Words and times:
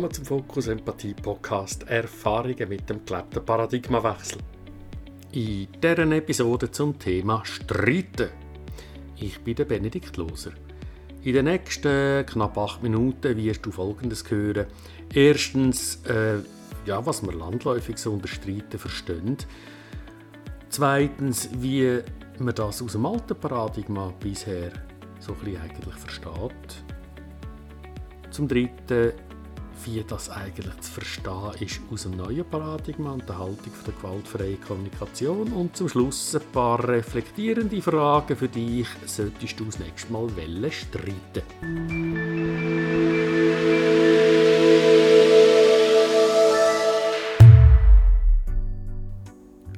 Willkommen 0.00 0.14
zum 0.14 0.24
Fokus 0.24 0.66
Empathie 0.68 1.12
Podcast 1.12 1.86
Erfahrungen 1.86 2.70
mit 2.70 2.88
dem 2.88 3.04
gelebten 3.04 3.44
Paradigmawechsel. 3.44 4.38
In 5.32 5.68
dieser 5.78 6.10
Episode 6.10 6.70
zum 6.70 6.98
Thema 6.98 7.44
Streiten. 7.44 8.30
Ich 9.16 9.38
bin 9.40 9.56
der 9.56 9.66
Benedikt 9.66 10.16
Loser. 10.16 10.52
In 11.22 11.34
den 11.34 11.44
nächsten 11.44 12.24
knapp 12.24 12.56
acht 12.56 12.82
Minuten 12.82 13.36
wirst 13.36 13.66
du 13.66 13.70
Folgendes 13.70 14.24
hören. 14.30 14.68
Erstens, 15.12 16.02
äh, 16.06 16.38
ja, 16.86 17.04
was 17.04 17.20
man 17.20 17.38
landläufig 17.38 17.98
so 17.98 18.14
unter 18.14 18.28
Streiten 18.28 18.78
versteht. 18.78 19.46
Zweitens, 20.70 21.50
wie 21.58 22.00
man 22.38 22.54
das 22.54 22.80
aus 22.80 22.92
dem 22.92 23.04
alten 23.04 23.36
Paradigma 23.36 24.14
bisher 24.18 24.72
so 25.18 25.34
ein 25.34 25.38
bisschen 25.40 25.60
eigentlich 25.60 25.94
versteht. 25.94 26.84
Zum 28.30 28.48
Dritten, 28.48 29.12
wie 29.84 30.04
das 30.06 30.30
eigentlich 30.30 30.78
zu 30.80 30.92
verstehen 30.92 31.52
ist 31.60 31.80
aus 31.90 32.02
dem 32.02 32.16
neuen 32.16 32.44
Paradigma 32.44 33.12
und 33.12 33.28
der 33.28 33.38
Haltung 33.38 33.72
der 33.86 33.94
gewaltfreien 33.94 34.60
Kommunikation. 34.60 35.52
Und 35.52 35.76
zum 35.76 35.88
Schluss 35.88 36.34
ein 36.34 36.42
paar 36.52 36.86
reflektierende 36.86 37.80
Fragen 37.80 38.36
für 38.36 38.48
dich, 38.48 38.86
solltest 39.06 39.58
du 39.58 39.64
das 39.64 39.78
nächste 39.78 40.12
Mal 40.12 40.28
streiten 40.70 41.42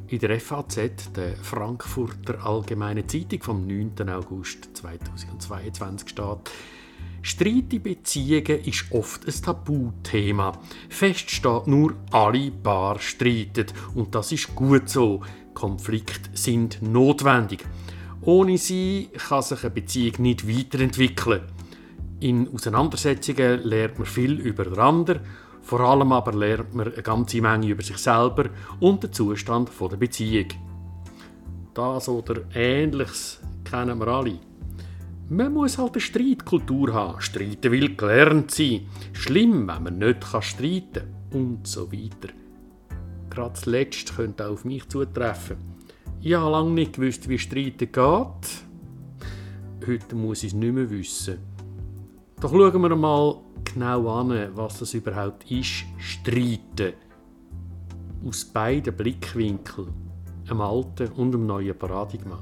In 0.08 0.18
der 0.18 0.38
FAZ, 0.38 0.76
der 1.16 1.36
Frankfurter 1.36 2.44
Allgemeine 2.44 3.06
Zeitung 3.06 3.42
vom 3.42 3.66
9. 3.66 4.10
August 4.10 4.76
2022 4.76 6.10
steht, 6.10 6.50
Streit 7.24 7.82
Beziehungen 7.82 8.64
ist 8.64 8.86
oft 8.90 9.26
ein 9.28 9.42
Tabuthema. 9.42 10.58
Fest 10.88 11.30
steht 11.30 11.68
nur, 11.68 11.94
alle 12.10 12.50
Paar 12.50 12.98
streiten. 12.98 13.66
Und 13.94 14.14
das 14.14 14.32
ist 14.32 14.54
gut 14.56 14.88
so. 14.88 15.20
Konflikte 15.54 16.30
sind 16.34 16.82
notwendig. 16.82 17.64
Ohne 18.22 18.58
sie 18.58 19.08
kann 19.28 19.42
sich 19.42 19.62
eine 19.62 19.70
Beziehung 19.70 20.14
nicht 20.18 20.48
weiterentwickeln. 20.48 21.42
In 22.18 22.52
Auseinandersetzungen 22.52 23.62
lernt 23.62 23.98
man 23.98 24.06
viel 24.06 24.40
über 24.40 24.64
den 24.64 24.78
anderen, 24.78 25.20
vor 25.62 25.80
allem 25.80 26.12
aber 26.12 26.32
lernt 26.32 26.74
man 26.74 26.92
eine 26.92 27.02
ganze 27.02 27.40
Menge 27.40 27.68
über 27.68 27.82
sich 27.82 27.98
selber 27.98 28.46
und 28.80 29.02
den 29.02 29.12
Zustand 29.12 29.70
der 29.80 29.96
Beziehung. 29.96 30.48
Das 31.74 32.08
oder 32.08 32.42
Ähnliches 32.54 33.40
kennen 33.64 33.98
wir 33.98 34.08
alle. 34.08 34.51
Man 35.32 35.54
muss 35.54 35.78
halt 35.78 35.92
eine 35.92 36.00
Streitkultur 36.02 36.92
haben. 36.92 37.22
Streiten 37.22 37.72
will 37.72 37.96
gelernt 37.96 38.50
sein. 38.50 38.82
Schlimm, 39.14 39.66
wenn 39.66 39.82
man 39.82 39.96
nicht 39.96 40.26
streiten 40.40 40.92
kann. 41.30 41.40
Und 41.40 41.66
so 41.66 41.90
weiter. 41.90 42.34
Gerade 43.30 43.54
das 43.54 43.64
Letzte 43.64 44.12
könnte 44.12 44.46
auch 44.46 44.52
auf 44.52 44.66
mich 44.66 44.86
zutreffen. 44.90 45.56
Ich 46.20 46.34
habe 46.34 46.50
lange 46.50 46.72
nicht 46.72 46.96
gewusst, 46.96 47.30
wie 47.30 47.38
Streiten 47.38 47.90
geht. 47.90 49.86
Heute 49.86 50.14
muss 50.14 50.42
ich 50.42 50.48
es 50.48 50.54
nicht 50.54 50.74
mehr 50.74 50.90
wissen. 50.90 51.38
Doch 52.38 52.50
schauen 52.50 52.82
wir 52.82 52.94
mal 52.94 53.40
genau 53.64 54.08
an, 54.10 54.50
was 54.54 54.80
das 54.80 54.92
überhaupt 54.92 55.50
ist. 55.50 55.84
Streiten. 55.96 56.92
Aus 58.22 58.44
beiden 58.44 58.94
Blickwinkeln. 58.94 59.94
Im 60.50 60.60
alten 60.60 61.08
und 61.12 61.34
im 61.34 61.46
neuen 61.46 61.78
Paradigma 61.78 62.38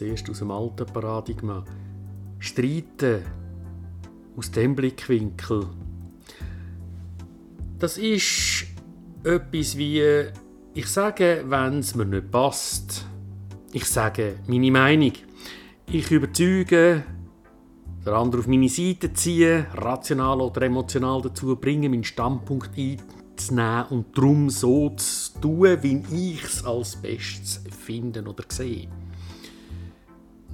zuerst 0.00 0.30
aus 0.30 0.38
dem 0.38 0.50
alten 0.50 0.86
Paradigma. 0.86 1.62
Streiten 2.38 3.22
aus 4.34 4.50
dem 4.50 4.74
Blickwinkel. 4.74 5.66
Das 7.78 7.98
ist 7.98 8.64
etwas 9.22 9.76
wie, 9.76 10.02
ich 10.72 10.86
sage, 10.86 11.44
wenn 11.46 11.80
es 11.80 11.94
mir 11.94 12.06
nicht 12.06 12.30
passt. 12.30 13.04
Ich 13.72 13.84
sage 13.84 14.36
meine 14.46 14.70
Meinung. 14.70 15.12
Ich 15.92 16.10
überzeuge, 16.10 17.04
der 18.06 18.12
andere 18.14 18.40
auf 18.40 18.46
meine 18.46 18.70
Seite 18.70 19.12
ziehen, 19.12 19.66
rational 19.74 20.40
oder 20.40 20.62
emotional 20.62 21.20
dazu 21.20 21.56
bringen, 21.56 21.90
meinen 21.90 22.04
Standpunkt 22.04 22.70
einzunehmen 22.74 23.84
und 23.90 24.16
darum 24.16 24.48
so 24.48 24.94
zu 24.96 25.40
tun, 25.42 25.76
wie 25.82 26.32
ich 26.32 26.44
es 26.44 26.64
als 26.64 26.96
Bestes 26.96 27.62
finde 27.84 28.22
oder 28.22 28.44
sehe 28.48 28.88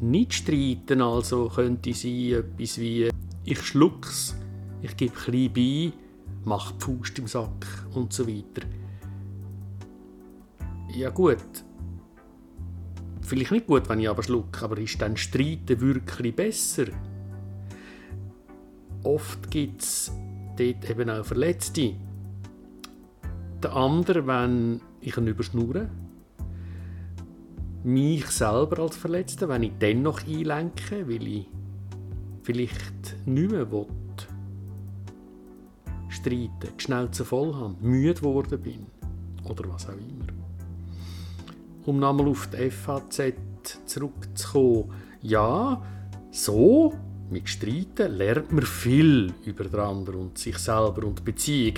nicht 0.01 0.35
streiten, 0.35 1.01
also 1.01 1.49
könnte 1.49 1.93
sein 1.95 2.33
etwas 2.33 2.79
wie 2.79 3.11
ich 3.45 3.61
schluck's, 3.63 4.37
ich 4.83 4.97
gebe 4.97 5.15
klein 5.15 5.53
bei, 5.53 5.93
mach 6.45 6.73
die 6.73 6.85
Faust 6.85 7.19
im 7.19 7.27
Sack 7.27 7.87
und 7.95 8.13
so 8.13 8.27
weiter. 8.27 8.67
Ja 10.95 11.11
gut, 11.11 11.65
vielleicht 13.21 13.53
nicht 13.53 13.67
gut, 13.67 13.89
wenn 13.89 14.01
ich 14.01 14.09
aber 14.09 14.23
schlucke, 14.23 14.65
aber 14.65 14.79
ist 14.79 15.01
dann 15.01 15.17
Streiten 15.17 15.81
wirklich 15.81 16.35
besser? 16.35 16.87
Oft 19.03 19.51
gibt 19.51 19.83
es 19.83 20.13
dort 20.57 20.91
eben 20.91 21.11
auch 21.11 21.25
Verletzte. 21.25 21.95
Der 23.63 23.75
andere, 23.75 24.27
wenn 24.27 24.81
ich 25.01 25.17
ihn 25.17 25.27
überschnurre, 25.29 25.89
mich 27.87 28.27
selber 28.27 28.83
als 28.83 28.97
Verletzter, 28.97 29.49
wenn 29.49 29.63
ich 29.63 29.73
dennoch 29.81 30.27
einlenke, 30.27 31.09
weil 31.09 31.27
ich 31.27 31.47
vielleicht 32.43 33.27
nicht 33.27 33.51
mehr 33.51 33.71
will, 33.71 33.87
streiten, 36.09 36.69
die 36.77 36.83
Schnauze 36.83 37.25
voll 37.25 37.55
habe, 37.55 37.77
müde 37.81 38.15
geworden 38.15 38.61
bin 38.61 38.87
oder 39.45 39.69
was 39.69 39.87
auch 39.89 39.93
immer. 39.93 40.27
Um 41.85 42.01
nochmal 42.01 42.29
auf 42.29 42.49
die 42.49 42.71
FAZ 42.71 43.35
zurückzukommen, 43.85 44.93
ja, 45.23 45.81
so 46.33 46.93
mit 47.31 47.49
Streiten 47.49 48.13
lernt 48.17 48.53
man 48.53 48.67
viel 48.67 49.33
über 49.45 49.65
den 49.65 49.81
anderen 49.81 50.21
und 50.21 50.39
sich 50.39 50.59
selber 50.59 51.07
und 51.07 51.21
die 51.21 51.23
Beziehung. 51.23 51.75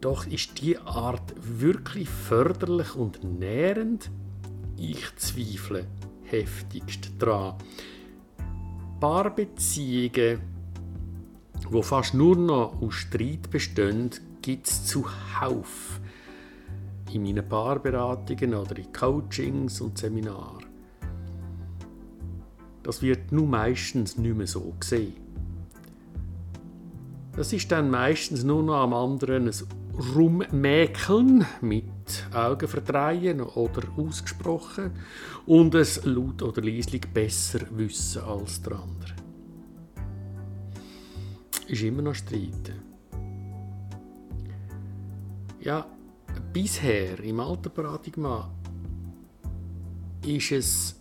Doch 0.00 0.26
ist 0.26 0.60
die 0.60 0.78
Art 0.78 1.34
wirklich 1.36 2.08
förderlich 2.08 2.94
und 2.96 3.22
nährend? 3.22 4.10
Ich 4.76 5.14
zweifle 5.16 5.86
heftigst 6.24 7.10
daran. 7.18 7.56
Paarbeziehungen, 9.00 10.40
wo 11.70 11.82
fast 11.82 12.14
nur 12.14 12.36
noch 12.36 12.80
aus 12.80 12.94
Streit 12.94 13.50
bestehen, 13.50 14.10
gibt 14.40 14.68
es 14.68 14.86
zuhauf. 14.86 16.00
In 17.12 17.22
meinen 17.24 17.48
Paarberatungen 17.48 18.54
oder 18.54 18.76
in 18.76 18.92
Coachings 18.92 19.80
und 19.80 19.98
Seminaren. 19.98 20.64
Das 22.82 23.02
wird 23.02 23.30
nun 23.30 23.50
meistens 23.50 24.16
nicht 24.16 24.36
mehr 24.36 24.46
so 24.46 24.74
gesehen. 24.80 25.14
Das 27.36 27.52
ist 27.52 27.70
dann 27.72 27.90
meistens 27.90 28.44
nur 28.44 28.62
noch 28.62 28.76
am 28.76 28.92
anderen 28.92 29.48
ein 29.48 29.54
Rummäkeln 29.98 31.44
mit 31.60 32.26
Augen 32.32 32.68
verdrehen 32.68 33.40
oder 33.40 33.82
ausgesprochen 33.96 34.92
und 35.46 35.74
es 35.74 36.04
laut 36.04 36.42
oder 36.42 36.62
leislich 36.62 37.02
besser 37.12 37.60
wissen 37.70 38.22
als 38.22 38.62
der 38.62 38.72
andere. 38.72 39.14
Ist 41.68 41.82
immer 41.82 42.02
noch 42.02 42.14
streiten. 42.14 42.82
Ja, 45.60 45.86
bisher 46.52 47.20
im 47.20 47.40
alten 47.40 47.70
Paradigma 47.70 48.50
ist 50.26 50.52
es 50.52 51.00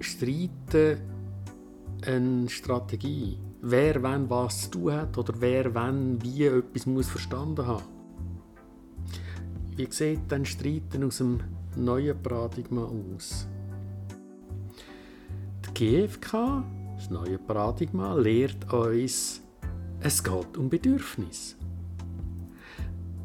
Streiten 0.00 0.98
eine 2.04 2.48
Strategie. 2.48 3.38
Wer 3.62 4.02
wann 4.02 4.30
was 4.30 4.62
zu 4.62 4.70
tun 4.70 4.92
hat 4.92 5.18
oder 5.18 5.34
wer 5.38 5.74
wann 5.74 6.22
wie 6.22 6.44
etwas 6.44 6.86
muss 6.86 7.08
verstanden 7.08 7.66
haben 7.66 8.00
wie 9.80 9.90
sieht 9.90 10.20
dann 10.28 10.44
Streiten 10.44 11.04
aus 11.04 11.18
dem 11.18 11.40
neuen 11.74 12.22
Paradigma 12.22 12.84
aus? 12.84 13.46
Die 15.64 16.06
GfK, 16.06 16.62
das 16.96 17.08
neue 17.08 17.38
Paradigma, 17.38 18.14
lehrt 18.14 18.70
uns, 18.70 19.40
es 20.00 20.22
geht 20.22 20.56
um 20.58 20.68
Bedürfnis. 20.68 21.56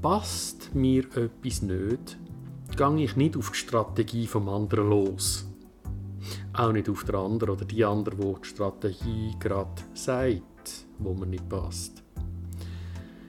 Passt 0.02 0.74
mir 0.74 1.04
etwas 1.18 1.62
nicht, 1.62 2.18
gehe 2.78 3.04
ich 3.04 3.18
nicht 3.18 3.36
auf 3.36 3.50
die 3.50 3.58
Strategie 3.58 4.26
vom 4.26 4.48
anderen 4.48 4.90
los. 4.90 5.46
Auch 6.58 6.72
nicht 6.72 6.88
auf 6.90 7.04
der 7.04 7.16
andere 7.16 7.52
oder 7.52 7.66
die 7.66 7.84
andere, 7.84 8.18
wo 8.18 8.38
die 8.38 8.48
Strategie 8.48 9.36
gerade 9.40 9.82
sagt, 9.94 10.86
wo 11.00 11.14
mir 11.14 11.26
nicht 11.26 11.50
passt. 11.50 12.02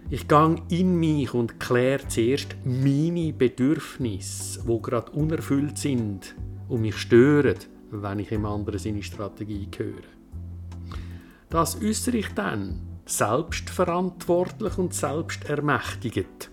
Ich 0.09 0.29
gehe 0.29 0.57
in 0.69 0.95
mich 0.95 1.35
und 1.35 1.59
kläre 1.59 2.07
zuerst 2.07 2.55
meine 2.65 3.33
Bedürfnisse, 3.33 4.63
die 4.63 4.83
gerade 4.83 5.11
unerfüllt 5.11 5.77
sind 5.77 6.37
und 6.69 6.83
mich 6.83 6.97
stören, 6.97 7.57
wenn 7.91 8.21
ich 8.21 8.31
im 8.31 8.47
anderen 8.47 8.79
seine 8.79 9.03
Strategie 9.03 9.69
höre. 9.77 10.05
Das 11.49 11.83
äußere 11.83 12.19
ich 12.19 12.29
dann 12.35 12.81
selbstverantwortlich 13.07 14.79
und 14.79 14.95
selbstermächtigend. 14.95 16.51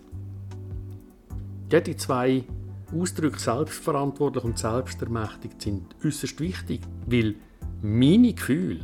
Ja, 1.70 1.80
die 1.80 1.96
zwei 1.96 2.44
Ausdrücke 2.92 3.38
selbstverantwortlich 3.38 4.44
und 4.44 4.58
selbstermächtigt 4.58 5.60
sind 5.62 5.94
äußerst 6.04 6.40
wichtig, 6.40 6.80
weil 7.06 7.36
meine 7.82 8.32
Gefühle 8.32 8.80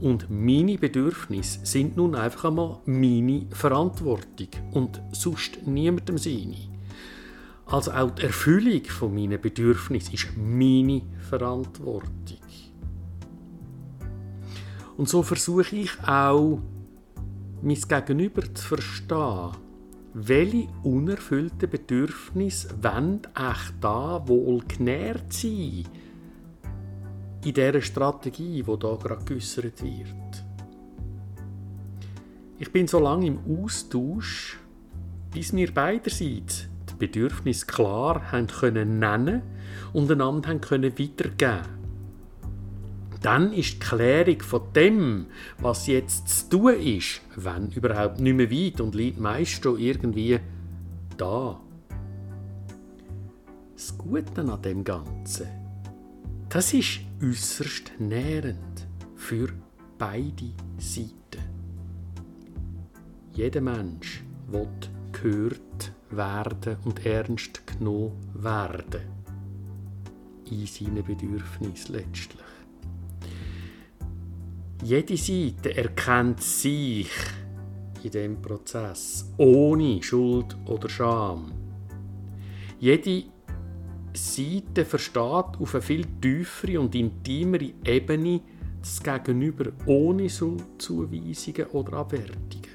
und 0.00 0.28
meine 0.30 0.78
Bedürfnisse 0.78 1.60
sind 1.64 1.96
nun 1.96 2.14
einfach 2.14 2.46
einmal 2.46 2.80
meine 2.86 3.46
Verantwortung 3.50 4.48
und 4.72 5.00
sonst 5.12 5.66
niemandem 5.66 6.18
seine. 6.18 6.56
Also 7.66 7.92
auch 7.92 8.10
die 8.10 8.22
Erfüllung 8.22 8.84
von 8.84 9.14
meinen 9.14 9.40
Bedürfnissen 9.40 10.14
ist 10.14 10.36
meine 10.36 11.02
Verantwortung. 11.28 12.38
Und 14.96 15.08
so 15.08 15.22
versuche 15.22 15.76
ich 15.76 15.90
auch, 16.06 16.60
mein 17.62 17.80
Gegenüber 17.88 18.42
zu 18.54 18.68
verstehen. 18.68 19.63
Welche 20.16 20.68
unerfüllten 20.84 21.68
Bedürfnisse 21.68 22.68
wollen 22.80 23.22
echt 23.34 23.74
da 23.80 24.22
wohl 24.28 24.62
genährt 24.68 25.32
sein? 25.32 25.82
In 27.44 27.52
dieser 27.52 27.82
Strategie, 27.82 28.62
die 28.62 28.64
hier 28.64 28.78
gerade 28.78 29.24
geäussert 29.24 29.82
wird. 29.82 30.44
Ich 32.60 32.70
bin 32.70 32.86
so 32.86 33.00
lange 33.00 33.26
im 33.26 33.38
Austausch, 33.60 34.60
bis 35.32 35.52
wir 35.52 35.74
beiderseits 35.74 36.68
die 36.90 36.94
Bedürfnisse 36.96 37.66
klar 37.66 38.30
haben 38.30 38.46
können 38.46 39.00
nennen 39.00 39.42
und 39.92 40.08
einander 40.12 40.50
haben 40.50 40.60
können 40.60 40.96
weitergeben 40.96 41.83
dann 43.24 43.54
ist 43.54 43.74
die 43.74 43.78
Klärung 43.78 44.42
von 44.42 44.60
dem, 44.74 45.26
was 45.58 45.86
jetzt 45.86 46.28
zu 46.28 46.58
tun 46.58 46.74
ist, 46.78 47.22
wenn 47.36 47.70
überhaupt 47.70 48.20
nicht 48.20 48.36
mehr 48.36 48.50
weit 48.50 48.82
und 48.82 48.94
liegt 48.94 49.18
meist 49.18 49.62
schon 49.62 49.78
irgendwie 49.78 50.38
da. 51.16 51.58
Das 53.74 53.96
Gute 53.96 54.42
an 54.42 54.60
dem 54.60 54.84
Ganzen, 54.84 55.46
das 56.50 56.74
ist 56.74 57.00
äußerst 57.22 57.92
nährend 57.98 58.86
für 59.16 59.48
beide 59.96 60.52
Seiten. 60.76 61.44
Jeder 63.32 63.62
Mensch 63.62 64.22
will 64.48 64.68
gehört 65.12 65.92
werden 66.10 66.76
und 66.84 67.06
ernst 67.06 67.66
genommen 67.66 68.12
werden 68.34 69.00
in 70.50 70.66
seinen 70.66 71.02
Bedürfnissen 71.02 71.94
letztlich. 71.94 72.53
Jede 74.84 75.16
Seite 75.16 75.74
erkennt 75.74 76.42
sich 76.42 77.08
in 78.02 78.10
dem 78.10 78.42
Prozess 78.42 79.32
ohne 79.38 80.02
Schuld 80.02 80.54
oder 80.66 80.90
Scham. 80.90 81.52
Jede 82.78 83.24
Seite 84.12 84.84
versteht 84.84 85.58
auf 85.58 85.74
eine 85.74 85.80
viel 85.80 86.04
tiefere 86.20 86.78
und 86.80 86.94
intimere 86.94 87.72
Ebene 87.82 88.42
das 88.78 89.02
Gegenüber 89.02 89.72
ohne 89.86 90.28
Schuldzuweisungen 90.28 91.66
oder 91.72 91.94
Abwertungen. 91.94 92.68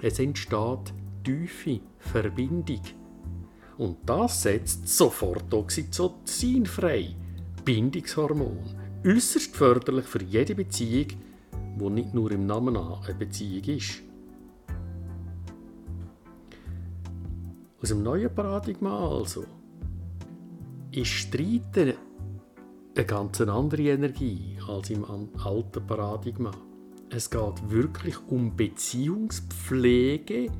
Es 0.00 0.20
entsteht 0.20 0.94
tiefe 1.24 1.80
Verbindung. 1.98 2.82
Und 3.78 3.96
das 4.06 4.42
setzt 4.42 4.86
sofort 4.86 5.52
Oxytocin 5.52 6.66
frei, 6.66 7.16
Bindungshormon 7.64 8.77
äußerst 9.04 9.56
förderlich 9.56 10.06
für 10.06 10.22
jede 10.22 10.54
Beziehung, 10.54 11.08
die 11.78 11.90
nicht 11.90 12.14
nur 12.14 12.30
im 12.32 12.46
Namen 12.46 12.76
an 12.76 13.02
eine 13.04 13.14
Beziehung 13.14 13.64
ist. 13.64 14.02
Aus 17.80 17.90
dem 17.90 18.02
neuen 18.02 18.34
Paradigma 18.34 19.08
also 19.08 19.44
ist 20.90 21.06
Streiten 21.06 21.94
eine 22.96 23.06
ganz 23.06 23.40
andere 23.40 23.82
Energie 23.82 24.58
als 24.66 24.90
im 24.90 25.04
alten 25.04 25.86
Paradigma. 25.86 26.50
Es 27.10 27.30
geht 27.30 27.70
wirklich 27.70 28.16
um 28.28 28.56
Beziehungspflege 28.56 30.50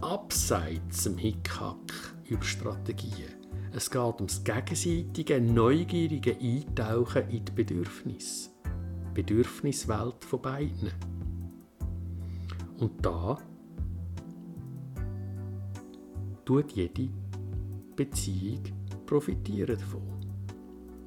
abseits 0.00 1.04
dem 1.04 1.18
Hickhack 1.18 2.14
über 2.28 2.42
Strategien. 2.42 3.37
Es 3.78 3.92
geht 3.92 4.16
ums 4.16 4.42
gegenseitige, 4.42 5.40
neugierige 5.40 6.36
Eintauchen 6.36 7.30
in 7.30 7.44
die 7.44 7.52
Bedürfnisse. 7.52 8.50
Bedürfniswelt 9.14 10.24
von 10.24 10.42
beiden. 10.42 10.90
Und 12.80 12.90
da 13.06 13.38
tut 16.44 16.72
jede 16.72 17.08
Beziehung 17.94 18.64
profitieren 19.06 19.78
davon 19.78 20.26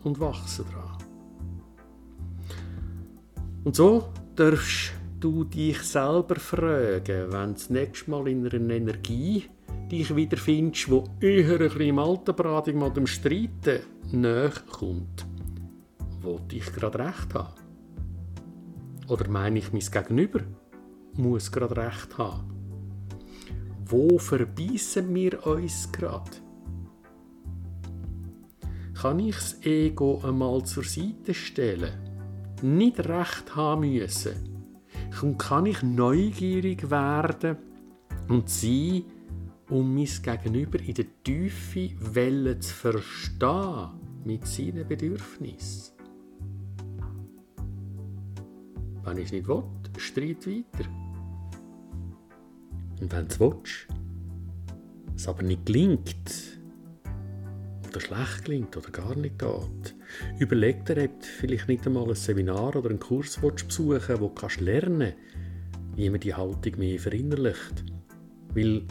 und 0.06 0.18
wachsen 0.22 0.64
daran. 0.72 0.98
Und 3.66 3.76
so 3.76 4.14
darfst 4.38 4.94
du 5.20 5.44
dich 5.44 5.82
selber 5.82 6.36
fragen, 6.36 7.34
wenn 7.34 7.48
du 7.50 7.54
das 7.54 7.70
nächste 7.70 8.10
Mal 8.12 8.30
in 8.30 8.48
einer 8.48 8.72
Energie 8.72 9.50
dich 9.92 10.16
wiederfindest, 10.16 10.90
wo 10.90 11.04
eher 11.20 11.60
ein 11.60 11.82
im 11.82 12.00
alten 12.00 12.36
Paradigma 12.36 12.90
dem 12.90 13.08
Streiten 13.08 13.82
näher 14.12 14.54
kommt, 14.72 15.26
wo 16.22 16.40
ich 16.52 16.72
gerade 16.74 17.00
recht 17.00 17.34
habe. 17.34 17.54
Oder 19.08 19.30
meine 19.30 19.60
ich, 19.60 19.74
mein 19.74 19.82
Gegenüber 19.82 20.40
muss 21.16 21.52
gerade 21.52 21.76
recht 21.76 22.18
haben. 22.18 22.50
Wo 23.86 24.18
verbeissen 24.18 25.14
wir 25.14 25.46
uns 25.46 25.92
gerade? 25.92 26.32
Kann 29.02 29.20
ich 29.20 29.36
das 29.36 29.62
Ego 29.64 30.22
einmal 30.24 30.64
zur 30.64 30.86
Seite 30.86 31.34
stellen? 31.34 31.92
Nicht 32.62 33.00
recht 33.00 33.56
haben 33.56 33.82
müssen? 33.82 34.36
Und 35.22 35.38
kann 35.38 35.66
ich 35.66 35.84
neugierig 35.84 36.90
werden 36.90 37.58
und 38.30 38.50
sein, 38.50 39.04
um 39.72 39.96
mein 39.96 40.06
Gegenüber 40.06 40.80
in 40.82 40.94
der 40.94 41.06
Tiefe 41.24 41.92
Welle 41.98 42.60
zu 42.60 42.74
verstehen 42.74 43.90
mit 44.26 44.46
seinen 44.46 44.86
Bedürfnissen. 44.86 45.94
Wenn 49.04 49.18
ich 49.18 49.25
es 49.25 49.32
nicht 49.32 49.48
will, 49.48 49.63
streit 49.98 50.46
weiter. 50.46 50.90
Und 53.00 53.12
wenn 53.12 53.25
es 53.25 53.40
willst, 53.40 53.88
es 55.16 55.28
aber 55.28 55.42
nicht 55.42 55.66
gelingt, 55.66 56.60
oder 57.90 58.00
schlecht 58.00 58.46
gelingt 58.46 58.78
oder 58.78 58.90
gar 58.90 59.16
nicht 59.16 59.40
geht, 59.40 59.96
überleg 60.38 60.86
dir, 60.86 61.06
ob 61.06 61.24
vielleicht 61.24 61.68
nicht 61.70 61.88
einmal 61.88 62.10
ein 62.10 62.16
Seminar 62.16 62.75
oder 62.75 62.90
einen 62.90 63.00
Kurs 63.00 63.38
besuchen 63.38 64.20
wo 64.20 64.30
du 64.30 64.63
lernen 64.63 65.00
kannst, 65.00 65.18
wie 65.96 66.10
man 66.10 66.20
die 66.20 66.34
Haltung 66.34 66.78
mehr 66.78 67.00
verinnerlicht. 67.00 67.86
Weil 68.54 68.84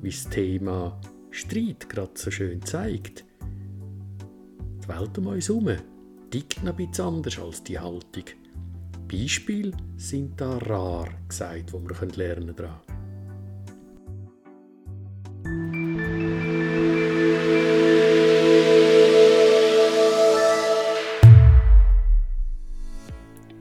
wie 0.00 0.10
das 0.10 0.28
Thema 0.28 1.00
Streit 1.30 1.88
gerade 1.88 2.12
so 2.14 2.30
schön 2.30 2.62
zeigt. 2.62 3.24
Die 4.82 4.88
Welt 4.88 5.18
um 5.18 5.26
uns 5.26 5.48
herum 5.48 5.70
tickt 6.30 6.62
noch 6.62 6.74
bisschen 6.74 7.04
anders 7.04 7.38
als 7.38 7.62
die 7.62 7.78
Haltung. 7.78 8.24
Beispiele 9.10 9.72
sind 9.96 10.40
da 10.40 10.58
rar 10.58 11.08
gesagt, 11.26 11.72
wo 11.72 11.80
wir 11.80 12.16
lernen 12.16 12.54
daran. 12.54 12.80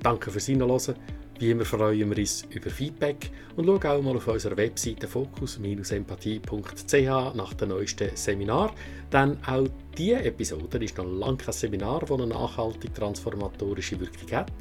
Danke 0.03 0.31
fürs 0.31 0.45
Hinhören. 0.45 0.95
Wie 1.39 1.51
immer 1.51 1.65
freuen 1.65 2.09
wir 2.09 2.17
uns 2.17 2.47
über 2.49 2.71
Feedback 2.71 3.29
und 3.55 3.67
schauen 3.67 3.85
auch 3.85 4.01
mal 4.01 4.15
auf 4.15 4.27
unserer 4.27 4.57
Webseite 4.57 5.07
fokus-empathie.ch 5.07 7.35
nach 7.35 7.53
dem 7.53 7.69
neuesten 7.69 8.09
Seminar. 8.15 8.73
Denn 9.13 9.37
auch 9.45 9.67
diese 9.95 10.23
Episode 10.23 10.83
ist 10.83 10.97
noch 10.97 11.05
lange 11.05 11.37
kein 11.37 11.53
Seminar, 11.53 11.99
das 11.99 12.11
eine 12.11 12.25
nachhaltig 12.25 12.95
transformatorische 12.95 13.99
Wirkung 13.99 14.31
hat. 14.31 14.51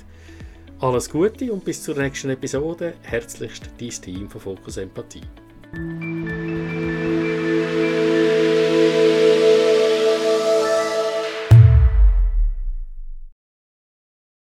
Alles 0.80 1.08
Gute 1.08 1.50
und 1.50 1.64
bis 1.64 1.82
zur 1.82 1.96
nächsten 1.96 2.28
Episode. 2.28 2.92
Herzlichst 3.00 3.70
dein 3.80 3.88
Team 3.88 4.28
von 4.28 4.42
Fokus 4.42 4.76
Empathie. 4.76 5.22